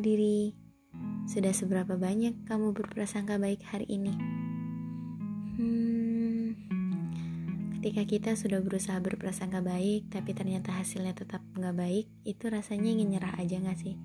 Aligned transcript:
diri. 0.00 0.56
Sudah 1.28 1.52
seberapa 1.52 2.00
banyak 2.00 2.48
kamu 2.48 2.72
berprasangka 2.72 3.36
baik 3.36 3.60
hari 3.68 3.84
ini? 3.92 4.16
Hmm, 5.60 6.56
ketika 7.76 8.08
kita 8.08 8.30
sudah 8.40 8.64
berusaha 8.64 8.96
berprasangka 9.04 9.60
baik, 9.60 10.08
tapi 10.08 10.32
ternyata 10.32 10.72
hasilnya 10.72 11.12
tetap 11.12 11.44
nggak 11.60 11.76
baik, 11.76 12.06
itu 12.24 12.44
rasanya 12.48 12.88
ingin 12.96 13.16
nyerah 13.16 13.36
aja 13.36 13.60
nggak 13.60 13.76
sih? 13.76 14.00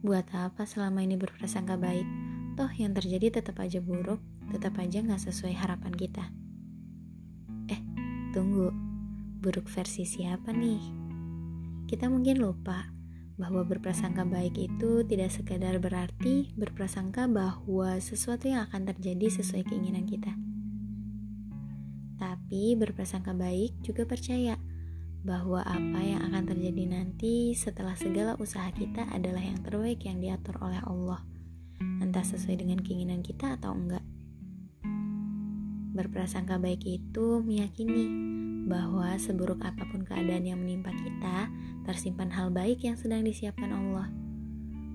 Buat 0.00 0.32
apa 0.32 0.64
selama 0.64 1.04
ini 1.04 1.20
berprasangka 1.20 1.76
baik? 1.76 2.08
Toh 2.56 2.72
yang 2.72 2.96
terjadi 2.96 3.44
tetap 3.44 3.60
aja 3.60 3.84
buruk, 3.84 4.24
tetap 4.48 4.80
aja 4.80 5.04
nggak 5.04 5.20
sesuai 5.28 5.52
harapan 5.60 5.92
kita. 5.92 6.24
Eh, 7.68 7.80
tunggu, 8.32 8.72
buruk 9.44 9.68
versi 9.68 10.08
siapa 10.08 10.56
nih? 10.56 10.80
Kita 11.84 12.08
mungkin 12.08 12.40
lupa 12.40 12.93
bahwa 13.34 13.66
berprasangka 13.66 14.22
baik 14.22 14.54
itu 14.54 15.02
tidak 15.06 15.34
sekadar 15.34 15.82
berarti 15.82 16.54
berprasangka 16.54 17.26
bahwa 17.26 17.98
sesuatu 17.98 18.46
yang 18.46 18.66
akan 18.70 18.86
terjadi 18.94 19.42
sesuai 19.42 19.66
keinginan 19.66 20.06
kita. 20.06 20.30
Tapi 22.14 22.78
berprasangka 22.78 23.34
baik 23.34 23.82
juga 23.82 24.06
percaya 24.06 24.54
bahwa 25.24 25.64
apa 25.64 26.00
yang 26.04 26.20
akan 26.30 26.44
terjadi 26.52 26.84
nanti 26.84 27.56
setelah 27.56 27.96
segala 27.96 28.36
usaha 28.36 28.68
kita 28.70 29.08
adalah 29.08 29.40
yang 29.40 29.58
terbaik 29.64 30.04
yang 30.04 30.20
diatur 30.20 30.54
oleh 30.60 30.78
Allah, 30.84 31.24
entah 32.04 32.22
sesuai 32.22 32.60
dengan 32.60 32.78
keinginan 32.84 33.24
kita 33.24 33.56
atau 33.56 33.72
enggak. 33.72 34.04
Berprasangka 35.96 36.60
baik 36.60 36.84
itu 36.84 37.40
meyakini 37.40 38.04
bahwa 38.68 39.16
seburuk 39.16 39.64
apa 39.64 39.88
pun 39.88 40.04
keadaan 40.04 40.44
yang 40.44 40.60
menimpa 40.60 40.92
kita, 40.92 41.48
tersimpan 41.84 42.32
hal 42.32 42.48
baik 42.48 42.82
yang 42.82 42.96
sedang 42.96 43.22
disiapkan 43.22 43.70
Allah. 43.70 44.08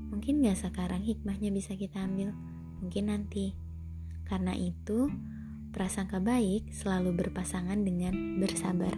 Mungkin 0.09 0.41
gak 0.41 0.57
sekarang 0.57 1.05
hikmahnya 1.05 1.53
bisa 1.53 1.77
kita 1.77 2.01
ambil, 2.01 2.33
mungkin 2.81 3.13
nanti. 3.13 3.53
Karena 4.25 4.57
itu, 4.57 5.09
prasangka 5.69 6.17
baik 6.17 6.73
selalu 6.73 7.13
berpasangan 7.13 7.77
dengan 7.85 8.41
bersabar. 8.41 8.93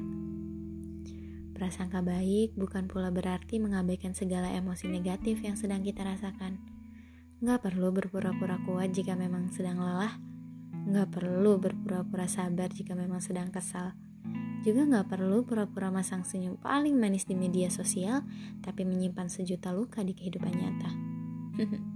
Prasangka 1.51 2.01
baik 2.01 2.57
bukan 2.57 2.89
pula 2.89 3.13
berarti 3.13 3.61
mengabaikan 3.61 4.17
segala 4.17 4.49
emosi 4.49 4.89
negatif 4.89 5.43
yang 5.45 5.59
sedang 5.59 5.83
kita 5.85 6.01
rasakan. 6.01 6.57
Gak 7.43 7.61
perlu 7.61 7.91
berpura-pura 7.91 8.57
kuat 8.65 8.95
jika 8.95 9.13
memang 9.13 9.51
sedang 9.51 9.77
lelah. 9.77 10.15
Gak 10.89 11.13
perlu 11.13 11.61
berpura-pura 11.61 12.25
sabar 12.25 12.71
jika 12.71 12.97
memang 12.97 13.21
sedang 13.21 13.53
kesal 13.53 13.93
juga 14.61 14.85
nggak 14.85 15.09
perlu 15.09 15.41
pura-pura 15.41 15.89
masang 15.89 16.21
senyum 16.21 16.57
paling 16.61 16.93
manis 16.93 17.25
di 17.25 17.33
media 17.33 17.73
sosial, 17.73 18.21
tapi 18.61 18.85
menyimpan 18.85 19.25
sejuta 19.25 19.73
luka 19.73 20.05
di 20.05 20.13
kehidupan 20.13 20.53
nyata. 20.53 20.89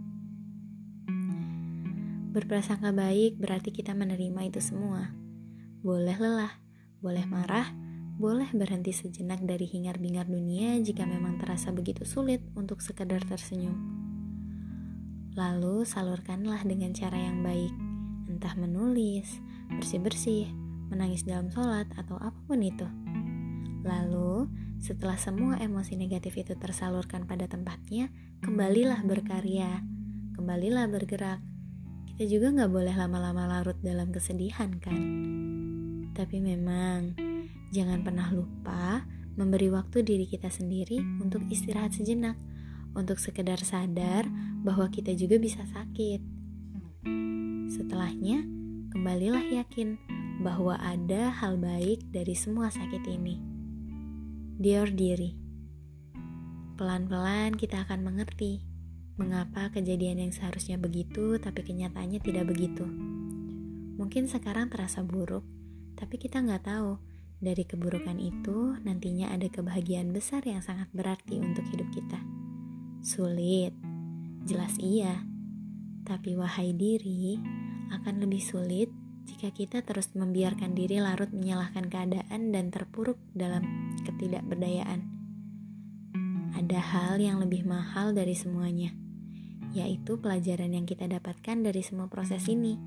Berprasangka 2.36 2.92
baik 2.92 3.38
berarti 3.40 3.72
kita 3.72 3.94
menerima 3.94 4.50
itu 4.50 4.60
semua. 4.60 5.14
Boleh 5.86 6.18
lelah, 6.18 6.58
boleh 7.00 7.24
marah, 7.30 7.70
boleh 8.18 8.50
berhenti 8.52 8.92
sejenak 8.92 9.46
dari 9.46 9.70
hingar-bingar 9.70 10.26
dunia 10.26 10.76
jika 10.82 11.06
memang 11.06 11.38
terasa 11.38 11.70
begitu 11.70 12.04
sulit 12.04 12.42
untuk 12.58 12.82
sekedar 12.82 13.22
tersenyum. 13.24 13.78
Lalu 15.38 15.86
salurkanlah 15.86 16.66
dengan 16.66 16.96
cara 16.98 17.20
yang 17.20 17.44
baik, 17.44 17.72
entah 18.32 18.56
menulis, 18.56 19.40
bersih-bersih, 19.68 20.65
menangis 20.90 21.26
dalam 21.26 21.50
sholat, 21.50 21.90
atau 21.98 22.18
apa 22.20 22.38
pun 22.46 22.62
itu. 22.62 22.86
Lalu, 23.86 24.50
setelah 24.82 25.18
semua 25.18 25.58
emosi 25.62 25.98
negatif 25.98 26.38
itu 26.42 26.54
tersalurkan 26.58 27.26
pada 27.26 27.50
tempatnya, 27.50 28.10
kembalilah 28.42 29.02
berkarya, 29.06 29.82
kembalilah 30.34 30.86
bergerak. 30.90 31.42
Kita 32.14 32.24
juga 32.30 32.54
nggak 32.54 32.72
boleh 32.72 32.96
lama-lama 32.96 33.50
larut 33.50 33.78
dalam 33.82 34.10
kesedihan 34.14 34.74
kan? 34.78 35.02
Tapi 36.16 36.38
memang, 36.40 37.18
jangan 37.76 38.02
pernah 38.06 38.32
lupa 38.32 39.04
memberi 39.36 39.68
waktu 39.68 40.00
diri 40.02 40.26
kita 40.26 40.48
sendiri 40.48 41.02
untuk 41.20 41.44
istirahat 41.52 41.92
sejenak, 41.92 42.40
untuk 42.96 43.20
sekedar 43.20 43.60
sadar 43.60 44.26
bahwa 44.64 44.88
kita 44.88 45.12
juga 45.12 45.36
bisa 45.36 45.62
sakit. 45.68 46.24
Setelahnya, 47.68 48.48
kembalilah 48.96 49.44
yakin 49.44 50.00
bahwa 50.46 50.78
ada 50.78 51.34
hal 51.34 51.58
baik 51.58 52.06
dari 52.14 52.38
semua 52.38 52.70
sakit 52.70 53.02
ini. 53.10 53.42
Dior 54.62 54.94
diri. 54.94 55.34
Pelan-pelan 56.78 57.58
kita 57.58 57.82
akan 57.82 58.06
mengerti 58.06 58.62
mengapa 59.18 59.74
kejadian 59.74 60.22
yang 60.22 60.30
seharusnya 60.30 60.78
begitu 60.78 61.42
tapi 61.42 61.66
kenyataannya 61.66 62.22
tidak 62.22 62.46
begitu. 62.46 62.86
Mungkin 63.98 64.30
sekarang 64.30 64.70
terasa 64.70 65.02
buruk, 65.02 65.42
tapi 65.98 66.22
kita 66.22 66.46
nggak 66.46 66.70
tahu 66.70 67.02
dari 67.42 67.66
keburukan 67.66 68.22
itu 68.22 68.78
nantinya 68.86 69.34
ada 69.34 69.50
kebahagiaan 69.50 70.14
besar 70.14 70.46
yang 70.46 70.62
sangat 70.62 70.94
berarti 70.94 71.42
untuk 71.42 71.66
hidup 71.74 71.90
kita. 71.90 72.22
Sulit, 73.02 73.74
jelas 74.46 74.78
iya. 74.78 75.26
Tapi 76.06 76.38
wahai 76.38 76.70
diri, 76.78 77.42
akan 77.90 78.22
lebih 78.22 78.46
sulit 78.46 78.94
jika 79.26 79.50
kita 79.50 79.82
terus 79.82 80.14
membiarkan 80.14 80.78
diri 80.78 81.02
larut 81.02 81.34
menyalahkan 81.34 81.90
keadaan 81.90 82.54
dan 82.54 82.70
terpuruk 82.70 83.18
dalam 83.34 83.92
ketidakberdayaan. 84.06 85.02
Ada 86.56 86.80
hal 86.80 87.20
yang 87.20 87.42
lebih 87.44 87.68
mahal 87.68 88.16
dari 88.16 88.38
semuanya, 88.38 88.96
yaitu 89.76 90.16
pelajaran 90.16 90.72
yang 90.72 90.88
kita 90.88 91.10
dapatkan 91.10 91.66
dari 91.66 91.84
semua 91.84 92.08
proses 92.08 92.48
ini. 92.48 92.80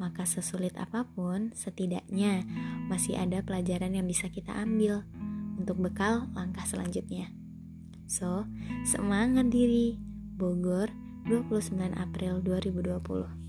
Maka 0.00 0.26
sesulit 0.26 0.74
apa 0.80 1.06
pun, 1.06 1.52
setidaknya 1.54 2.42
masih 2.90 3.20
ada 3.20 3.44
pelajaran 3.44 3.94
yang 3.94 4.06
bisa 4.08 4.26
kita 4.32 4.50
ambil 4.56 5.04
untuk 5.60 5.78
bekal 5.78 6.26
langkah 6.34 6.64
selanjutnya. 6.66 7.30
So, 8.08 8.48
semangat 8.86 9.50
diri. 9.52 10.00
Bogor, 10.34 10.90
29 11.30 11.94
April 11.94 12.42
2020. 12.42 13.43